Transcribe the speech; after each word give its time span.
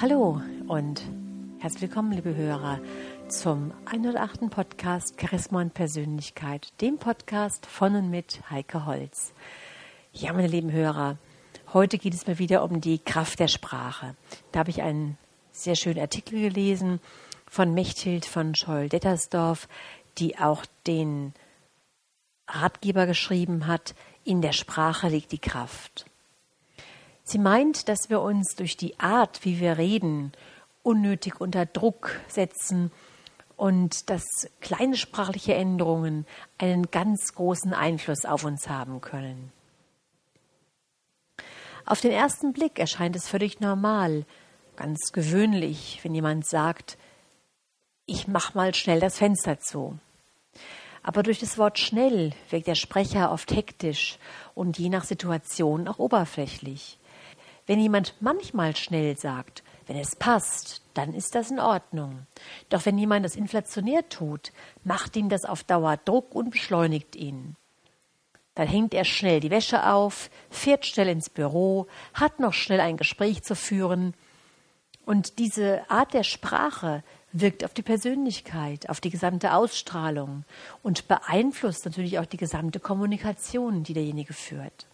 Hallo 0.00 0.40
und 0.66 1.02
herzlich 1.58 1.82
willkommen, 1.82 2.12
liebe 2.12 2.34
Hörer, 2.34 2.80
zum 3.28 3.70
108. 3.84 4.48
Podcast 4.48 5.20
Charisma 5.20 5.60
und 5.60 5.74
Persönlichkeit, 5.74 6.72
dem 6.80 6.96
Podcast 6.96 7.66
von 7.66 7.94
und 7.94 8.08
mit 8.08 8.40
Heike 8.48 8.86
Holz. 8.86 9.34
Ja, 10.14 10.32
meine 10.32 10.48
lieben 10.48 10.72
Hörer, 10.72 11.18
heute 11.74 11.98
geht 11.98 12.14
es 12.14 12.26
mal 12.26 12.38
wieder 12.38 12.64
um 12.64 12.80
die 12.80 12.98
Kraft 12.98 13.40
der 13.40 13.48
Sprache. 13.48 14.16
Da 14.52 14.60
habe 14.60 14.70
ich 14.70 14.80
einen 14.80 15.18
sehr 15.52 15.74
schönen 15.76 16.00
Artikel 16.00 16.40
gelesen 16.40 16.98
von 17.46 17.74
Mechthild 17.74 18.24
von 18.24 18.54
Scholl-Dettersdorf, 18.54 19.68
die 20.16 20.38
auch 20.38 20.64
den 20.86 21.34
Ratgeber 22.48 23.04
geschrieben 23.04 23.66
hat, 23.66 23.94
in 24.24 24.40
der 24.40 24.52
Sprache 24.52 25.08
liegt 25.08 25.30
die 25.30 25.38
Kraft. 25.38 26.09
Sie 27.30 27.38
meint, 27.38 27.88
dass 27.88 28.10
wir 28.10 28.22
uns 28.22 28.56
durch 28.56 28.76
die 28.76 28.98
Art, 28.98 29.44
wie 29.44 29.60
wir 29.60 29.78
reden, 29.78 30.32
unnötig 30.82 31.40
unter 31.40 31.64
Druck 31.64 32.18
setzen 32.26 32.90
und 33.56 34.10
dass 34.10 34.24
kleine 34.60 34.96
sprachliche 34.96 35.54
Änderungen 35.54 36.26
einen 36.58 36.90
ganz 36.90 37.32
großen 37.36 37.72
Einfluss 37.72 38.24
auf 38.24 38.42
uns 38.42 38.68
haben 38.68 39.00
können. 39.00 39.52
Auf 41.86 42.00
den 42.00 42.10
ersten 42.10 42.52
Blick 42.52 42.80
erscheint 42.80 43.14
es 43.14 43.28
völlig 43.28 43.60
normal, 43.60 44.26
ganz 44.74 45.12
gewöhnlich, 45.12 46.00
wenn 46.02 46.16
jemand 46.16 46.48
sagt, 46.48 46.98
ich 48.06 48.26
mach 48.26 48.54
mal 48.54 48.74
schnell 48.74 48.98
das 48.98 49.18
Fenster 49.18 49.60
zu. 49.60 49.96
Aber 51.04 51.22
durch 51.22 51.38
das 51.38 51.58
Wort 51.58 51.78
schnell 51.78 52.32
wirkt 52.48 52.66
der 52.66 52.74
Sprecher 52.74 53.30
oft 53.30 53.52
hektisch 53.52 54.18
und 54.56 54.80
je 54.80 54.88
nach 54.88 55.04
Situation 55.04 55.86
auch 55.86 56.00
oberflächlich. 56.00 56.98
Wenn 57.66 57.80
jemand 57.80 58.14
manchmal 58.20 58.76
schnell 58.76 59.16
sagt, 59.16 59.62
wenn 59.86 59.96
es 59.96 60.16
passt, 60.16 60.82
dann 60.94 61.14
ist 61.14 61.34
das 61.34 61.50
in 61.50 61.58
Ordnung. 61.58 62.26
Doch 62.68 62.86
wenn 62.86 62.98
jemand 62.98 63.24
das 63.24 63.36
inflationär 63.36 64.08
tut, 64.08 64.52
macht 64.84 65.16
ihm 65.16 65.28
das 65.28 65.44
auf 65.44 65.64
Dauer 65.64 65.96
Druck 65.96 66.34
und 66.34 66.50
beschleunigt 66.50 67.16
ihn. 67.16 67.56
Dann 68.54 68.68
hängt 68.68 68.94
er 68.94 69.04
schnell 69.04 69.40
die 69.40 69.50
Wäsche 69.50 69.86
auf, 69.86 70.30
fährt 70.50 70.84
schnell 70.84 71.08
ins 71.08 71.30
Büro, 71.30 71.86
hat 72.14 72.40
noch 72.40 72.52
schnell 72.52 72.80
ein 72.80 72.96
Gespräch 72.96 73.42
zu 73.42 73.54
führen. 73.54 74.14
Und 75.06 75.38
diese 75.38 75.88
Art 75.90 76.14
der 76.14 76.24
Sprache 76.24 77.02
wirkt 77.32 77.64
auf 77.64 77.74
die 77.74 77.82
Persönlichkeit, 77.82 78.88
auf 78.88 79.00
die 79.00 79.10
gesamte 79.10 79.54
Ausstrahlung 79.54 80.44
und 80.82 81.08
beeinflusst 81.08 81.84
natürlich 81.84 82.18
auch 82.18 82.26
die 82.26 82.36
gesamte 82.36 82.80
Kommunikation, 82.80 83.82
die 83.82 83.94
derjenige 83.94 84.34
führt. 84.34 84.89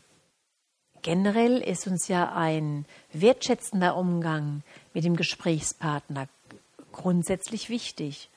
Generell 1.06 1.58
ist 1.58 1.86
uns 1.86 2.08
ja 2.08 2.32
ein 2.32 2.84
wertschätzender 3.12 3.96
Umgang 3.96 4.64
mit 4.92 5.04
dem 5.04 5.14
Gesprächspartner 5.14 6.26
grundsätzlich 6.90 7.70
wichtig. 7.70 8.28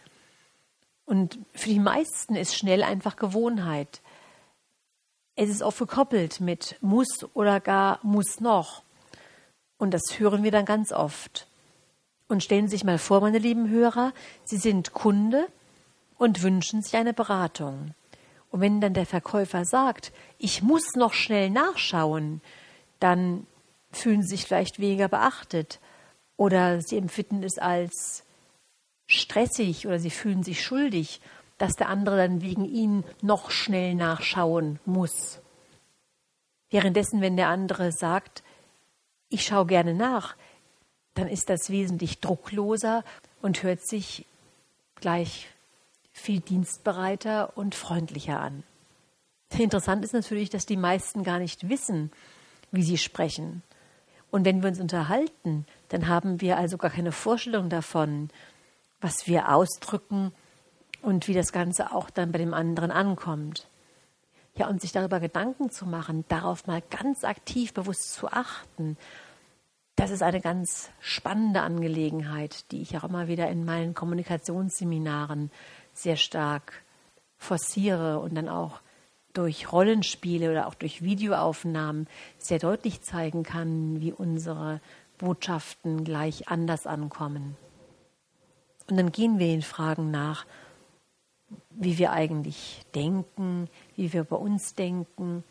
Und 1.07 1.39
für 1.55 1.69
die 1.69 1.79
meisten 1.79 2.35
ist 2.35 2.55
schnell 2.55 2.83
einfach 2.83 3.15
Gewohnheit. 3.15 4.01
Es 5.35 5.49
ist 5.49 5.63
oft 5.63 5.79
gekoppelt 5.79 6.41
mit 6.41 6.75
muss 6.79 7.07
oder 7.33 7.59
gar 7.59 7.97
muss 8.03 8.39
noch. 8.39 8.83
Und 9.79 9.91
das 9.91 10.03
hören 10.19 10.43
wir 10.43 10.51
dann 10.51 10.65
ganz 10.65 10.91
oft. 10.91 11.47
Und 12.27 12.43
stellen 12.43 12.67
Sie 12.67 12.75
sich 12.75 12.83
mal 12.83 12.99
vor, 12.99 13.19
meine 13.21 13.39
lieben 13.39 13.67
Hörer, 13.67 14.13
Sie 14.45 14.57
sind 14.57 14.93
Kunde 14.93 15.47
und 16.19 16.43
wünschen 16.43 16.83
sich 16.83 16.95
eine 16.97 17.15
Beratung. 17.15 17.95
Und 18.51 18.61
wenn 18.61 18.79
dann 18.79 18.93
der 18.93 19.07
Verkäufer 19.07 19.65
sagt, 19.65 20.11
ich 20.37 20.61
muss 20.61 20.83
noch 20.95 21.13
schnell 21.13 21.49
nachschauen, 21.49 22.41
dann 22.99 23.45
fühlen 23.91 24.21
sie 24.21 24.29
sich 24.29 24.45
vielleicht 24.45 24.79
weniger 24.79 25.07
beachtet 25.07 25.79
oder 26.37 26.81
sie 26.81 26.97
empfinden 26.97 27.43
es 27.43 27.57
als 27.57 28.23
stressig 29.07 29.87
oder 29.87 29.99
sie 29.99 30.11
fühlen 30.11 30.43
sich 30.43 30.63
schuldig, 30.63 31.21
dass 31.57 31.73
der 31.73 31.89
andere 31.89 32.17
dann 32.17 32.41
wegen 32.41 32.65
ihnen 32.65 33.03
noch 33.21 33.51
schnell 33.51 33.95
nachschauen 33.95 34.79
muss. 34.85 35.41
Währenddessen, 36.69 37.21
wenn 37.21 37.35
der 37.35 37.47
andere 37.47 37.91
sagt, 37.91 38.43
ich 39.29 39.45
schaue 39.45 39.65
gerne 39.65 39.93
nach, 39.93 40.35
dann 41.15 41.27
ist 41.27 41.49
das 41.49 41.69
wesentlich 41.69 42.19
druckloser 42.19 43.03
und 43.41 43.63
hört 43.63 43.81
sich 43.81 44.25
gleich 44.95 45.47
viel 46.11 46.39
dienstbereiter 46.39 47.57
und 47.57 47.75
freundlicher 47.75 48.39
an. 48.39 48.63
Interessant 49.57 50.05
ist 50.05 50.13
natürlich, 50.13 50.49
dass 50.49 50.65
die 50.65 50.77
meisten 50.77 51.23
gar 51.23 51.39
nicht 51.39 51.69
wissen, 51.69 52.11
wie 52.71 52.83
sie 52.83 52.97
sprechen. 52.97 53.63
Und 54.31 54.45
wenn 54.45 54.61
wir 54.61 54.69
uns 54.69 54.79
unterhalten, 54.79 55.65
dann 55.89 56.07
haben 56.07 56.41
wir 56.41 56.57
also 56.57 56.77
gar 56.77 56.91
keine 56.91 57.11
Vorstellung 57.11 57.69
davon, 57.69 58.29
was 59.01 59.27
wir 59.27 59.53
ausdrücken 59.53 60.31
und 61.01 61.27
wie 61.27 61.33
das 61.33 61.51
Ganze 61.51 61.93
auch 61.93 62.09
dann 62.09 62.31
bei 62.31 62.37
dem 62.37 62.53
anderen 62.53 62.91
ankommt. 62.91 63.67
Ja, 64.55 64.67
und 64.67 64.81
sich 64.81 64.91
darüber 64.91 65.19
Gedanken 65.19 65.71
zu 65.71 65.85
machen, 65.85 66.25
darauf 66.27 66.67
mal 66.67 66.81
ganz 66.89 67.23
aktiv 67.23 67.73
bewusst 67.73 68.13
zu 68.13 68.27
achten, 68.27 68.97
das 69.95 70.11
ist 70.11 70.23
eine 70.23 70.39
ganz 70.39 70.89
spannende 71.01 71.61
Angelegenheit, 71.61 72.71
die 72.71 72.81
ich 72.81 72.97
auch 72.97 73.03
immer 73.03 73.27
wieder 73.27 73.49
in 73.49 73.65
meinen 73.65 73.93
Kommunikationsseminaren 73.93 75.51
sehr 75.93 76.15
stark 76.15 76.83
forciere 77.37 78.19
und 78.19 78.35
dann 78.35 78.47
auch 78.47 78.79
durch 79.39 79.71
Rollenspiele 79.71 80.51
oder 80.51 80.67
auch 80.67 80.73
durch 80.73 81.01
Videoaufnahmen 81.01 82.07
sehr 82.37 82.59
deutlich 82.59 83.01
zeigen 83.03 83.43
kann, 83.43 84.01
wie 84.01 84.11
unsere 84.11 84.81
Botschaften 85.17 86.03
gleich 86.03 86.49
anders 86.49 86.85
ankommen. 86.85 87.55
Und 88.89 88.97
dann 88.97 89.13
gehen 89.13 89.39
wir 89.39 89.47
den 89.47 89.61
Fragen 89.61 90.11
nach, 90.11 90.45
wie 91.69 91.97
wir 91.97 92.11
eigentlich 92.11 92.81
denken, 92.93 93.69
wie 93.95 94.11
wir 94.11 94.25
bei 94.25 94.35
uns 94.35 94.75
denken, 94.75 95.45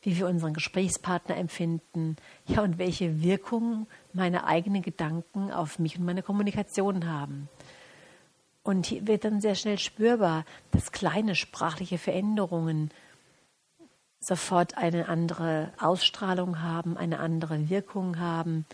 wie 0.00 0.16
wir 0.16 0.26
unseren 0.26 0.52
Gesprächspartner 0.52 1.36
empfinden, 1.36 2.16
ja, 2.46 2.60
und 2.62 2.78
welche 2.78 3.22
Wirkung 3.22 3.86
meine 4.12 4.48
eigenen 4.48 4.82
Gedanken 4.82 5.52
auf 5.52 5.78
mich 5.78 5.96
und 5.96 6.04
meine 6.04 6.24
Kommunikation 6.24 7.06
haben. 7.06 7.48
Und 8.64 8.86
hier 8.86 9.06
wird 9.06 9.24
dann 9.24 9.40
sehr 9.40 9.54
schnell 9.54 9.78
spürbar, 9.78 10.44
dass 10.72 10.90
kleine 10.90 11.36
sprachliche 11.36 11.98
Veränderungen 11.98 12.90
sofort 14.22 14.78
eine 14.78 15.08
andere 15.08 15.72
Ausstrahlung 15.78 16.62
haben, 16.62 16.96
eine 16.96 17.18
andere 17.18 17.68
Wirkung 17.68 18.18
haben 18.18 18.64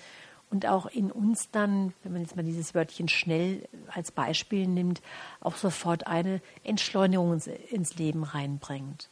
und 0.50 0.66
auch 0.66 0.86
in 0.86 1.10
uns 1.10 1.50
dann, 1.50 1.92
wenn 2.02 2.12
man 2.12 2.22
jetzt 2.22 2.36
mal 2.36 2.44
dieses 2.44 2.74
Wörtchen 2.74 3.08
schnell 3.08 3.68
als 3.88 4.12
Beispiel 4.12 4.66
nimmt, 4.66 5.02
auch 5.40 5.56
sofort 5.56 6.06
eine 6.06 6.40
Entschleunigung 6.64 7.40
ins 7.70 7.96
Leben 7.96 8.24
reinbringt. 8.24 9.10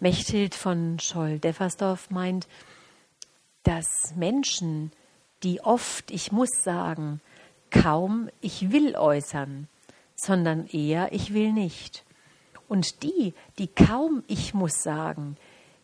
Mechthild 0.00 0.54
von 0.54 0.98
Scholl-Deffersdorf 0.98 2.10
meint, 2.10 2.46
dass 3.62 4.14
Menschen, 4.14 4.92
die 5.42 5.62
oft 5.62 6.10
ich 6.10 6.32
muss 6.32 6.50
sagen, 6.62 7.20
kaum 7.70 8.28
ich 8.40 8.70
will 8.70 8.96
äußern, 8.96 9.68
sondern 10.14 10.66
eher 10.66 11.12
ich 11.12 11.32
will 11.32 11.52
nicht. 11.52 12.04
Und 12.68 13.02
die, 13.02 13.34
die 13.58 13.68
kaum 13.68 14.22
ich 14.26 14.54
muss 14.54 14.82
sagen, 14.82 15.36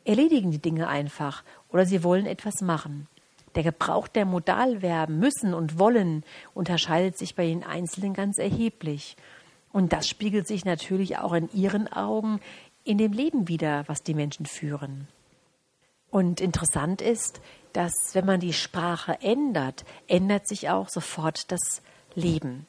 erledigen 0.04 0.50
die 0.50 0.58
Dinge 0.58 0.88
einfach 0.88 1.44
oder 1.70 1.86
sie 1.86 2.02
wollen 2.02 2.26
etwas 2.26 2.60
machen. 2.62 3.06
Der 3.54 3.62
Gebrauch 3.62 4.08
der 4.08 4.24
Modalverben 4.24 5.18
müssen 5.18 5.54
und 5.54 5.78
wollen 5.78 6.24
unterscheidet 6.54 7.18
sich 7.18 7.34
bei 7.34 7.46
den 7.46 7.64
Einzelnen 7.64 8.14
ganz 8.14 8.38
erheblich. 8.38 9.16
Und 9.72 9.92
das 9.92 10.08
spiegelt 10.08 10.46
sich 10.46 10.64
natürlich 10.64 11.18
auch 11.18 11.32
in 11.32 11.50
ihren 11.52 11.88
Augen 11.92 12.40
in 12.84 12.98
dem 12.98 13.12
Leben 13.12 13.48
wieder, 13.48 13.84
was 13.86 14.02
die 14.02 14.14
Menschen 14.14 14.46
führen. 14.46 15.08
Und 16.10 16.40
interessant 16.40 17.02
ist, 17.02 17.40
dass 17.72 17.92
wenn 18.14 18.26
man 18.26 18.40
die 18.40 18.52
Sprache 18.52 19.18
ändert, 19.20 19.84
ändert 20.08 20.48
sich 20.48 20.68
auch 20.70 20.88
sofort 20.88 21.52
das 21.52 21.82
Leben. 22.14 22.66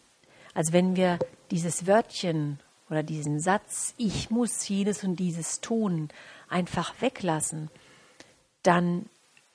Also 0.53 0.74
wenn 0.74 0.95
wir 0.95 1.18
dieses 1.50 1.88
Wörtchen 1.88 2.59
oder 2.91 3.03
diesen 3.03 3.39
Satz, 3.39 3.93
ich 3.97 4.29
muss 4.29 4.67
jedes 4.67 5.03
und 5.03 5.15
dieses 5.15 5.61
tun, 5.61 6.09
einfach 6.49 6.93
weglassen, 6.99 7.71
dann 8.63 9.05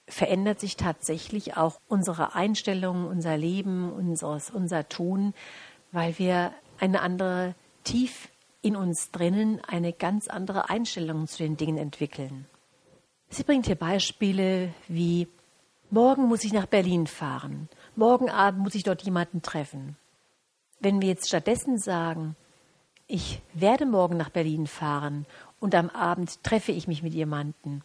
verändert 0.09 0.59
sich 0.59 0.77
tatsächlich 0.77 1.57
auch 1.57 1.79
unsere 1.89 2.35
Einstellung, 2.35 3.07
unser 3.07 3.37
Leben, 3.37 3.93
unseres, 3.93 4.51
unser 4.51 4.89
Tun, 4.89 5.35
weil 5.93 6.19
wir 6.19 6.53
eine 6.79 7.03
andere, 7.03 7.55
tief 7.85 8.29
in 8.63 8.75
uns 8.75 9.11
drinnen, 9.11 9.61
eine 9.67 9.93
ganz 9.93 10.29
andere 10.29 10.69
Einstellung 10.71 11.29
zu 11.29 11.39
den 11.39 11.57
Dingen 11.57 11.79
entwickeln. 11.79 12.47
Sie 13.29 13.43
bringt 13.43 13.67
hier 13.67 13.77
Beispiele 13.77 14.73
wie, 14.89 15.29
morgen 15.91 16.27
muss 16.27 16.45
ich 16.45 16.53
nach 16.53 16.67
Berlin 16.67 17.07
fahren, 17.07 17.69
morgen 17.97 18.31
Abend 18.31 18.63
muss 18.63 18.75
ich 18.75 18.83
dort 18.83 19.03
jemanden 19.03 19.43
treffen. 19.43 19.97
Wenn 20.81 21.01
wir 21.01 21.09
jetzt 21.09 21.29
stattdessen 21.29 21.79
sagen, 21.79 22.37
ich 23.07 23.41
werde 23.55 23.87
morgen 23.87 24.17
nach 24.17 24.31
Berlin 24.31 24.67
fahren 24.67 25.27
und 25.61 25.75
am 25.75 25.91
Abend 25.91 26.43
treffe 26.43 26.73
ich 26.73 26.89
mich 26.89 27.03
mit 27.03 27.15
jemandem, 27.15 27.83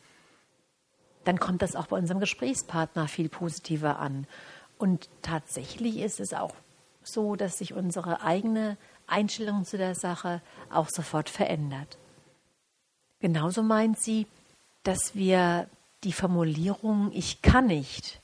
dann 1.24 1.40
kommt 1.40 1.62
das 1.62 1.76
auch 1.76 1.88
bei 1.88 1.98
unserem 1.98 2.20
Gesprächspartner 2.20 3.08
viel 3.08 3.30
positiver 3.30 4.00
an. 4.00 4.26
Und 4.80 5.10
tatsächlich 5.22 6.00
ist 6.00 6.20
es 6.20 6.34
auch 6.34 6.56
so, 7.04 7.36
dass 7.36 7.60
sich 7.60 7.74
unsere 7.74 8.22
eigene 8.22 8.78
Einstellung 9.06 9.66
zu 9.66 9.78
der 9.78 9.94
Sache 9.94 10.42
auch 10.72 10.90
sofort 10.90 11.30
verändert. 11.30 11.98
Genauso 13.20 13.62
meint 13.62 14.00
sie, 14.00 14.26
dass 14.84 15.14
wir 15.14 15.68
die 16.04 16.14
Formulierung 16.14 17.12
ich 17.14 17.44
kann 17.44 17.68
nicht 17.68 18.20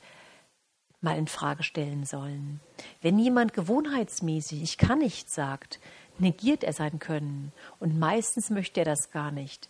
mal 1.01 1.17
in 1.17 1.27
Frage 1.27 1.61
stellen 1.61 2.05
sollen. 2.05 2.59
Wenn 3.01 3.19
jemand 3.19 3.53
gewohnheitsmäßig 3.53 4.63
ich 4.63 4.79
kann 4.79 4.99
nicht 4.99 5.29
sagt, 5.29 5.79
negiert 6.19 6.63
er 6.63 6.73
sein 6.73 6.99
Können 6.99 7.51
und 7.79 7.97
meistens 7.97 8.49
möchte 8.49 8.81
er 8.81 8.85
das 8.85 9.11
gar 9.11 9.31
nicht. 9.31 9.69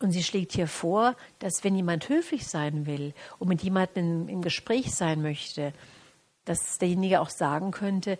Und 0.00 0.12
sie 0.12 0.22
schlägt 0.22 0.52
hier 0.52 0.66
vor, 0.66 1.14
dass 1.40 1.62
wenn 1.62 1.76
jemand 1.76 2.08
höflich 2.08 2.46
sein 2.46 2.86
will 2.86 3.12
und 3.38 3.48
mit 3.48 3.62
jemandem 3.62 4.28
im 4.28 4.40
Gespräch 4.40 4.94
sein 4.94 5.20
möchte, 5.20 5.74
dass 6.46 6.78
derjenige 6.78 7.20
auch 7.20 7.28
sagen 7.28 7.70
könnte, 7.70 8.18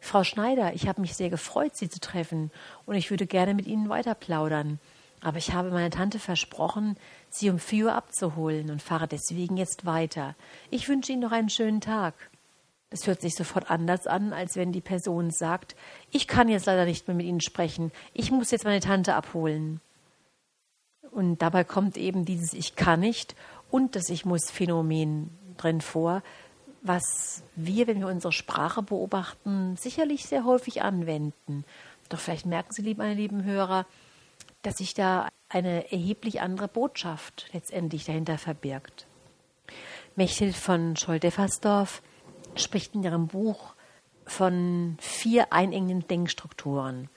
Frau 0.00 0.24
Schneider, 0.24 0.74
ich 0.74 0.88
habe 0.88 1.00
mich 1.00 1.14
sehr 1.14 1.30
gefreut, 1.30 1.76
Sie 1.76 1.88
zu 1.88 2.00
treffen 2.00 2.50
und 2.86 2.96
ich 2.96 3.10
würde 3.10 3.24
gerne 3.24 3.54
mit 3.54 3.68
Ihnen 3.68 3.88
weiter 3.88 4.16
plaudern. 4.16 4.80
Aber 5.20 5.38
ich 5.38 5.52
habe 5.52 5.70
meiner 5.70 5.90
Tante 5.90 6.18
versprochen, 6.18 6.96
sie 7.30 7.48
um 7.48 7.60
vier 7.60 7.86
Uhr 7.86 7.94
abzuholen 7.94 8.70
und 8.70 8.82
fahre 8.82 9.06
deswegen 9.06 9.56
jetzt 9.56 9.86
weiter. 9.86 10.34
Ich 10.70 10.88
wünsche 10.88 11.12
Ihnen 11.12 11.22
noch 11.22 11.30
einen 11.30 11.48
schönen 11.48 11.80
Tag. 11.80 12.14
Das 12.92 13.06
hört 13.06 13.22
sich 13.22 13.34
sofort 13.34 13.70
anders 13.70 14.06
an, 14.06 14.34
als 14.34 14.54
wenn 14.54 14.70
die 14.70 14.82
Person 14.82 15.30
sagt, 15.30 15.74
ich 16.10 16.28
kann 16.28 16.48
jetzt 16.48 16.66
leider 16.66 16.84
nicht 16.84 17.08
mehr 17.08 17.16
mit 17.16 17.24
Ihnen 17.24 17.40
sprechen, 17.40 17.90
ich 18.12 18.30
muss 18.30 18.50
jetzt 18.50 18.64
meine 18.64 18.80
Tante 18.80 19.14
abholen. 19.14 19.80
Und 21.10 21.40
dabei 21.40 21.64
kommt 21.64 21.96
eben 21.96 22.26
dieses 22.26 22.52
Ich 22.52 22.76
kann 22.76 23.00
nicht 23.00 23.34
und 23.70 23.96
das 23.96 24.10
Ich 24.10 24.26
muss 24.26 24.50
Phänomen 24.50 25.30
drin 25.56 25.80
vor, 25.80 26.22
was 26.82 27.42
wir, 27.56 27.86
wenn 27.86 28.00
wir 28.00 28.08
unsere 28.08 28.32
Sprache 28.32 28.82
beobachten, 28.82 29.74
sicherlich 29.78 30.26
sehr 30.26 30.44
häufig 30.44 30.82
anwenden. 30.82 31.64
Doch 32.10 32.18
vielleicht 32.18 32.44
merken 32.44 32.72
Sie, 32.72 32.94
meine 32.94 33.14
lieben 33.14 33.44
Hörer, 33.44 33.86
dass 34.60 34.76
sich 34.76 34.92
da 34.92 35.30
eine 35.48 35.90
erheblich 35.90 36.42
andere 36.42 36.68
Botschaft 36.68 37.48
letztendlich 37.54 38.04
dahinter 38.04 38.36
verbirgt. 38.36 39.06
Mechthild 40.14 40.56
von 40.56 40.94
Scholl-Deffersdorf 40.94 42.02
spricht 42.54 42.94
in 42.94 43.02
ihrem 43.02 43.28
Buch 43.28 43.74
von 44.26 44.96
vier 45.00 45.52
einengenden 45.52 46.06
Denkstrukturen. 46.06 47.08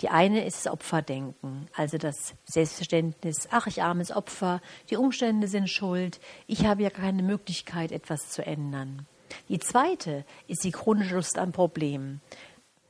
Die 0.00 0.08
eine 0.08 0.44
ist 0.44 0.66
das 0.66 0.72
Opferdenken, 0.72 1.68
also 1.76 1.96
das 1.96 2.34
Selbstverständnis, 2.44 3.48
ach, 3.52 3.68
ich 3.68 3.82
armes 3.82 4.10
Opfer, 4.10 4.60
die 4.90 4.96
Umstände 4.96 5.46
sind 5.46 5.70
schuld, 5.70 6.18
ich 6.48 6.66
habe 6.66 6.82
ja 6.82 6.90
keine 6.90 7.22
Möglichkeit, 7.22 7.92
etwas 7.92 8.30
zu 8.30 8.44
ändern. 8.44 9.06
Die 9.48 9.60
zweite 9.60 10.24
ist 10.48 10.64
die 10.64 10.72
chronische 10.72 11.14
Lust 11.14 11.38
an 11.38 11.52
Problemen. 11.52 12.20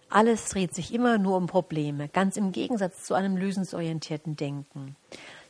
Alles 0.09 0.49
dreht 0.49 0.75
sich 0.75 0.93
immer 0.93 1.19
nur 1.19 1.37
um 1.37 1.47
Probleme, 1.47 2.09
ganz 2.09 2.37
im 2.37 2.51
Gegensatz 2.53 3.05
zu 3.05 3.15
einem 3.15 3.37
lösungsorientierten 3.37 4.37
Denken. 4.37 4.97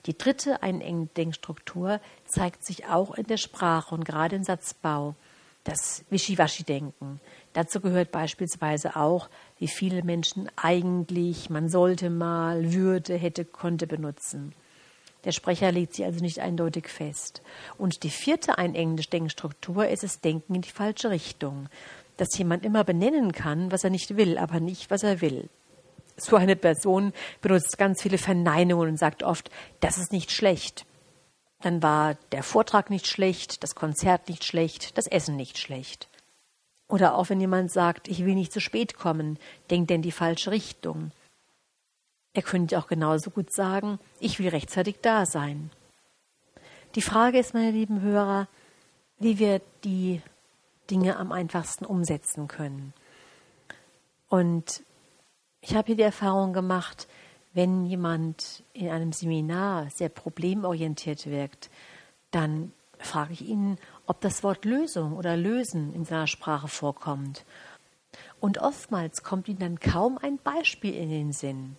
Die 0.06 0.18
dritte 0.18 0.62
einengende 0.62 1.12
Denkstruktur 1.14 2.00
zeigt 2.26 2.64
sich 2.64 2.86
auch 2.86 3.14
in 3.14 3.26
der 3.26 3.36
Sprache 3.36 3.94
und 3.94 4.04
gerade 4.04 4.34
im 4.34 4.42
Satzbau, 4.42 5.14
das 5.64 6.04
Wischiwaschi-Denken. 6.10 7.20
Dazu 7.52 7.80
gehört 7.80 8.10
beispielsweise 8.10 8.96
auch, 8.96 9.28
wie 9.58 9.68
viele 9.68 10.02
Menschen 10.02 10.48
eigentlich 10.56 11.50
man 11.50 11.68
sollte 11.68 12.10
mal, 12.10 12.72
würde, 12.72 13.14
hätte, 13.14 13.44
konnte 13.44 13.86
benutzen. 13.86 14.54
Der 15.24 15.32
Sprecher 15.32 15.70
legt 15.70 15.94
sie 15.94 16.04
also 16.04 16.20
nicht 16.20 16.40
eindeutig 16.40 16.88
fest. 16.88 17.42
Und 17.78 18.02
die 18.02 18.10
vierte 18.10 18.58
einengende 18.58 19.04
Denkstruktur 19.04 19.86
ist 19.86 20.02
das 20.02 20.20
Denken 20.20 20.56
in 20.56 20.62
die 20.62 20.70
falsche 20.70 21.10
Richtung. 21.10 21.68
Dass 22.16 22.36
jemand 22.36 22.64
immer 22.64 22.82
benennen 22.82 23.32
kann, 23.32 23.70
was 23.70 23.84
er 23.84 23.90
nicht 23.90 24.16
will, 24.16 24.36
aber 24.36 24.58
nicht, 24.58 24.90
was 24.90 25.02
er 25.02 25.20
will. 25.20 25.48
So 26.16 26.36
eine 26.36 26.56
Person 26.56 27.12
benutzt 27.40 27.78
ganz 27.78 28.02
viele 28.02 28.18
Verneinungen 28.18 28.90
und 28.90 28.98
sagt 28.98 29.22
oft, 29.22 29.50
das 29.80 29.96
ist 29.96 30.12
nicht 30.12 30.30
schlecht. 30.30 30.84
Dann 31.62 31.82
war 31.82 32.16
der 32.32 32.42
Vortrag 32.42 32.90
nicht 32.90 33.06
schlecht, 33.06 33.62
das 33.62 33.74
Konzert 33.74 34.28
nicht 34.28 34.44
schlecht, 34.44 34.98
das 34.98 35.06
Essen 35.06 35.36
nicht 35.36 35.58
schlecht. 35.58 36.08
Oder 36.88 37.14
auch 37.14 37.30
wenn 37.30 37.40
jemand 37.40 37.72
sagt, 37.72 38.08
ich 38.08 38.24
will 38.24 38.34
nicht 38.34 38.52
zu 38.52 38.60
spät 38.60 38.94
kommen, 38.98 39.38
denkt 39.70 39.90
er 39.90 39.94
in 39.94 40.02
die 40.02 40.12
falsche 40.12 40.50
Richtung. 40.50 41.12
Er 42.34 42.42
könnte 42.42 42.78
auch 42.78 42.88
genauso 42.88 43.30
gut 43.30 43.52
sagen, 43.52 43.98
ich 44.20 44.38
will 44.38 44.48
rechtzeitig 44.48 44.96
da 45.02 45.24
sein. 45.24 45.70
Die 46.94 47.02
Frage 47.02 47.38
ist, 47.38 47.54
meine 47.54 47.70
lieben 47.70 48.02
Hörer, 48.02 48.48
wie 49.18 49.38
wir 49.38 49.60
die 49.84 50.20
Dinge 50.90 51.16
am 51.16 51.32
einfachsten 51.32 51.86
umsetzen 51.86 52.48
können. 52.48 52.92
Und 54.28 54.82
ich 55.60 55.74
habe 55.74 55.86
hier 55.86 55.96
die 55.96 56.02
Erfahrung 56.02 56.52
gemacht, 56.52 57.06
wenn 57.54 57.84
jemand 57.86 58.62
in 58.72 58.88
einem 58.88 59.12
Seminar 59.12 59.90
sehr 59.90 60.08
problemorientiert 60.08 61.26
wirkt, 61.26 61.70
dann 62.30 62.72
frage 62.98 63.32
ich 63.32 63.42
ihn, 63.42 63.78
ob 64.06 64.20
das 64.20 64.42
Wort 64.42 64.64
Lösung 64.64 65.16
oder 65.16 65.36
Lösen 65.36 65.92
in 65.92 66.04
seiner 66.04 66.26
Sprache 66.26 66.68
vorkommt. 66.68 67.44
Und 68.40 68.58
oftmals 68.58 69.22
kommt 69.22 69.48
ihnen 69.48 69.58
dann 69.58 69.80
kaum 69.80 70.18
ein 70.18 70.38
Beispiel 70.38 70.94
in 70.94 71.10
den 71.10 71.32
Sinn. 71.32 71.76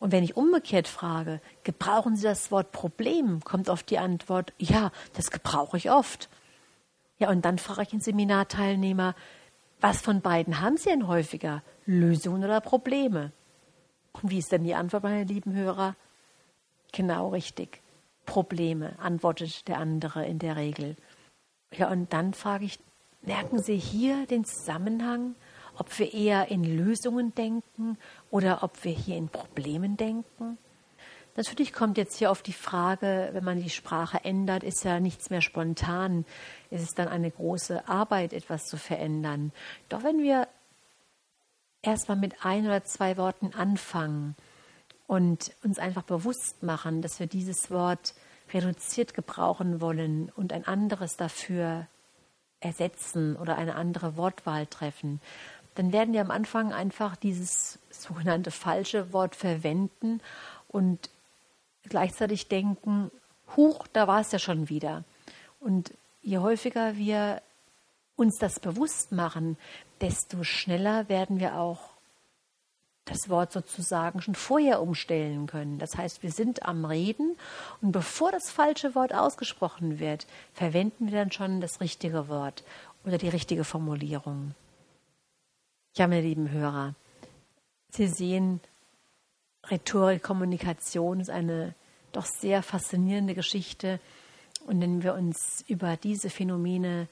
Und 0.00 0.12
wenn 0.12 0.24
ich 0.24 0.36
umgekehrt 0.36 0.88
frage, 0.88 1.40
gebrauchen 1.62 2.16
Sie 2.16 2.24
das 2.24 2.50
Wort 2.50 2.72
Problem, 2.72 3.40
kommt 3.42 3.68
oft 3.68 3.88
die 3.90 3.98
Antwort, 3.98 4.52
ja, 4.58 4.90
das 5.14 5.30
gebrauche 5.30 5.76
ich 5.76 5.90
oft. 5.90 6.28
Ja, 7.18 7.30
und 7.30 7.44
dann 7.44 7.58
frage 7.58 7.82
ich 7.82 7.88
den 7.88 8.00
Seminarteilnehmer, 8.00 9.14
was 9.80 10.00
von 10.00 10.20
beiden 10.20 10.60
haben 10.60 10.76
Sie 10.76 10.90
denn 10.90 11.06
häufiger, 11.06 11.62
Lösungen 11.86 12.44
oder 12.44 12.60
Probleme? 12.60 13.32
Und 14.22 14.30
wie 14.30 14.38
ist 14.38 14.52
denn 14.52 14.64
die 14.64 14.74
Antwort, 14.74 15.02
meine 15.02 15.24
lieben 15.24 15.54
Hörer? 15.54 15.96
Genau 16.92 17.28
richtig. 17.28 17.80
Probleme, 18.26 18.98
antwortet 18.98 19.68
der 19.68 19.78
andere 19.78 20.26
in 20.26 20.38
der 20.38 20.56
Regel. 20.56 20.96
Ja, 21.72 21.90
und 21.90 22.12
dann 22.12 22.34
frage 22.34 22.64
ich, 22.64 22.78
merken 23.22 23.62
Sie 23.62 23.76
hier 23.76 24.26
den 24.26 24.44
Zusammenhang, 24.44 25.34
ob 25.76 25.98
wir 25.98 26.14
eher 26.14 26.48
in 26.48 26.64
Lösungen 26.64 27.34
denken 27.34 27.98
oder 28.30 28.62
ob 28.62 28.84
wir 28.84 28.92
hier 28.92 29.16
in 29.16 29.28
Problemen 29.28 29.96
denken? 29.96 30.58
Natürlich 31.36 31.72
kommt 31.72 31.98
jetzt 31.98 32.16
hier 32.18 32.30
auf 32.30 32.42
die 32.42 32.52
Frage, 32.52 33.30
wenn 33.32 33.42
man 33.42 33.60
die 33.60 33.70
Sprache 33.70 34.24
ändert, 34.24 34.62
ist 34.62 34.84
ja 34.84 35.00
nichts 35.00 35.30
mehr 35.30 35.40
spontan. 35.40 36.24
Es 36.70 36.80
ist 36.80 36.96
dann 36.96 37.08
eine 37.08 37.30
große 37.30 37.88
Arbeit, 37.88 38.32
etwas 38.32 38.66
zu 38.66 38.76
verändern. 38.76 39.52
Doch 39.88 40.04
wenn 40.04 40.22
wir 40.22 40.46
erstmal 41.86 42.16
mit 42.16 42.44
ein 42.44 42.66
oder 42.66 42.84
zwei 42.84 43.16
Worten 43.16 43.52
anfangen 43.54 44.34
und 45.06 45.52
uns 45.62 45.78
einfach 45.78 46.02
bewusst 46.02 46.62
machen, 46.62 47.02
dass 47.02 47.20
wir 47.20 47.26
dieses 47.26 47.70
Wort 47.70 48.14
reduziert 48.52 49.14
gebrauchen 49.14 49.80
wollen 49.80 50.30
und 50.34 50.52
ein 50.52 50.66
anderes 50.66 51.16
dafür 51.16 51.86
ersetzen 52.60 53.36
oder 53.36 53.56
eine 53.56 53.74
andere 53.74 54.16
Wortwahl 54.16 54.66
treffen, 54.66 55.20
dann 55.74 55.92
werden 55.92 56.14
wir 56.14 56.20
am 56.20 56.30
Anfang 56.30 56.72
einfach 56.72 57.16
dieses 57.16 57.78
sogenannte 57.90 58.50
falsche 58.50 59.12
Wort 59.12 59.34
verwenden 59.34 60.20
und 60.68 61.10
gleichzeitig 61.88 62.48
denken, 62.48 63.10
huch, 63.56 63.86
da 63.92 64.06
war 64.06 64.20
es 64.20 64.32
ja 64.32 64.38
schon 64.38 64.68
wieder. 64.68 65.04
Und 65.60 65.92
je 66.22 66.38
häufiger 66.38 66.96
wir 66.96 67.42
uns 68.16 68.38
das 68.38 68.60
bewusst 68.60 69.12
machen, 69.12 69.56
desto 70.00 70.44
schneller 70.44 71.08
werden 71.08 71.40
wir 71.40 71.58
auch 71.58 71.94
das 73.04 73.28
Wort 73.28 73.52
sozusagen 73.52 74.22
schon 74.22 74.34
vorher 74.34 74.80
umstellen 74.80 75.46
können. 75.46 75.78
Das 75.78 75.96
heißt, 75.96 76.22
wir 76.22 76.32
sind 76.32 76.62
am 76.62 76.84
Reden 76.84 77.36
und 77.82 77.92
bevor 77.92 78.32
das 78.32 78.50
falsche 78.50 78.94
Wort 78.94 79.12
ausgesprochen 79.12 79.98
wird, 79.98 80.26
verwenden 80.54 81.10
wir 81.10 81.18
dann 81.18 81.32
schon 81.32 81.60
das 81.60 81.80
richtige 81.80 82.28
Wort 82.28 82.64
oder 83.04 83.18
die 83.18 83.28
richtige 83.28 83.64
Formulierung. 83.64 84.54
Ja, 85.96 86.06
meine 86.06 86.22
lieben 86.22 86.50
Hörer, 86.50 86.94
Sie 87.90 88.08
sehen, 88.08 88.60
Rhetorik, 89.70 90.22
Kommunikation 90.22 91.20
ist 91.20 91.30
eine 91.30 91.74
doch 92.10 92.26
sehr 92.26 92.62
faszinierende 92.62 93.34
Geschichte. 93.34 94.00
Und 94.66 94.80
wenn 94.80 95.02
wir 95.02 95.14
uns 95.14 95.64
über 95.68 95.96
diese 95.96 96.30
Phänomene 96.30 97.08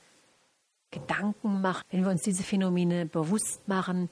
Gedanken 0.92 1.60
machen, 1.60 1.82
wenn 1.90 2.04
wir 2.04 2.10
uns 2.10 2.22
diese 2.22 2.44
Phänomene 2.44 3.06
bewusst 3.06 3.66
machen, 3.66 4.08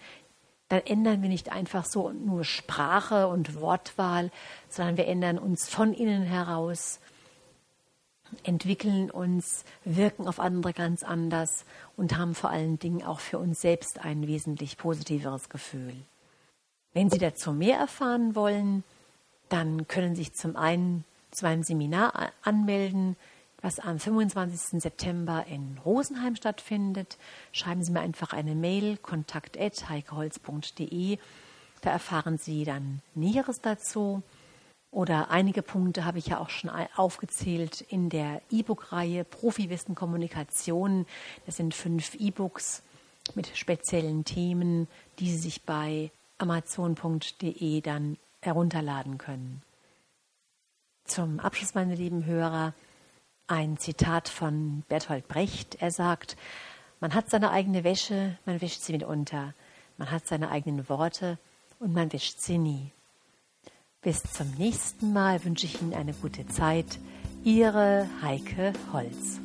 dann 0.68 0.80
ändern 0.87 1.22
wir 1.22 1.28
nicht 1.28 1.52
einfach 1.52 1.84
so 1.84 2.10
nur 2.10 2.44
Sprache 2.44 3.28
und 3.28 3.60
Wortwahl, 3.60 4.30
sondern 4.68 4.96
wir 4.96 5.06
ändern 5.06 5.38
uns 5.38 5.68
von 5.68 5.92
innen 5.92 6.22
heraus, 6.22 7.00
entwickeln 8.44 9.10
uns, 9.10 9.64
wirken 9.84 10.28
auf 10.28 10.38
andere 10.38 10.72
ganz 10.72 11.02
anders 11.02 11.64
und 11.96 12.16
haben 12.16 12.34
vor 12.34 12.50
allen 12.50 12.78
Dingen 12.78 13.02
auch 13.02 13.20
für 13.20 13.38
uns 13.38 13.60
selbst 13.60 13.99
ein 13.99 14.26
wesentlich 14.26 14.76
positiveres 14.76 15.49
Gefühl. 15.49 15.94
Wenn 16.92 17.10
Sie 17.10 17.18
dazu 17.18 17.52
mehr 17.52 17.78
erfahren 17.78 18.34
wollen, 18.34 18.84
dann 19.49 19.88
können 19.88 20.14
Sie 20.14 20.22
sich 20.22 20.34
zum 20.34 20.56
einen 20.56 21.04
zu 21.32 21.44
meinem 21.44 21.62
Seminar 21.62 22.32
anmelden. 22.42 23.16
Was 23.62 23.78
am 23.78 23.98
25. 23.98 24.80
September 24.80 25.44
in 25.48 25.78
Rosenheim 25.84 26.36
stattfindet. 26.36 27.18
Schreiben 27.52 27.82
Sie 27.82 27.92
mir 27.92 28.00
einfach 28.00 28.32
eine 28.32 28.54
Mail, 28.54 28.96
kontakt.heikeholz.de. 28.96 31.18
Da 31.82 31.90
erfahren 31.90 32.38
Sie 32.38 32.64
dann 32.64 33.02
Näheres 33.14 33.60
dazu. 33.60 34.22
Oder 34.90 35.30
einige 35.30 35.62
Punkte 35.62 36.04
habe 36.04 36.18
ich 36.18 36.26
ja 36.26 36.38
auch 36.38 36.50
schon 36.50 36.68
aufgezählt 36.96 37.80
in 37.80 38.08
der 38.08 38.42
E-Book-Reihe 38.50 39.24
Profiwissen 39.24 39.94
Kommunikation. 39.94 41.06
Das 41.46 41.56
sind 41.56 41.74
fünf 41.74 42.16
E-Books 42.16 42.82
mit 43.36 43.56
speziellen 43.56 44.24
Themen, 44.24 44.88
die 45.20 45.30
Sie 45.30 45.38
sich 45.38 45.62
bei 45.62 46.10
amazon.de 46.38 47.80
dann 47.82 48.16
herunterladen 48.40 49.18
können. 49.18 49.62
Zum 51.04 51.38
Abschluss, 51.38 51.74
meine 51.74 51.94
lieben 51.94 52.24
Hörer, 52.24 52.74
ein 53.50 53.78
Zitat 53.78 54.28
von 54.28 54.85
Bertolt 54.88 55.26
Brecht. 55.26 55.76
Er 55.80 55.90
sagt, 55.90 56.37
man 57.00 57.14
hat 57.14 57.30
seine 57.30 57.50
eigene 57.50 57.83
Wäsche, 57.83 58.38
man 58.47 58.61
wäscht 58.61 58.83
sie 58.83 58.92
mitunter. 58.92 59.54
Man 59.99 60.11
hat 60.11 60.26
seine 60.26 60.50
eigenen 60.50 60.88
Worte 60.88 61.38
und 61.78 61.92
man 61.92 62.12
wäscht 62.12 62.38
sie 62.40 62.59
nie. 62.59 62.92
Bis 64.02 64.23
zum 64.23 64.50
nächsten 64.52 65.12
Mal 65.12 65.45
wünsche 65.45 65.66
ich 65.66 65.83
Ihnen 65.83 65.92
eine 65.92 66.14
gute 66.14 66.47
Zeit. 66.47 66.99
Ihre 67.45 68.09
Heike 68.23 68.73
Holz. 68.92 69.40